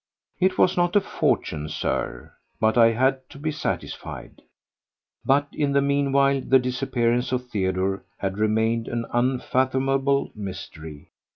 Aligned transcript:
It 0.39 0.57
was 0.57 0.77
not 0.77 0.95
a 0.95 0.99
fortune, 0.99 1.69
Sir, 1.69 2.33
but 2.59 2.75
I 2.75 2.87
had 2.93 3.29
to 3.29 3.37
be 3.37 3.51
satisfied. 3.51 4.41
But 5.23 5.47
in 5.53 5.73
the 5.73 5.79
meanwhile 5.83 6.41
the 6.41 6.57
disappearance 6.57 7.31
of 7.31 7.45
Theodore 7.49 8.03
had 8.17 8.39
remained 8.39 8.87
an 8.87 9.05
unfathomable 9.13 10.31
mystery. 10.33 11.09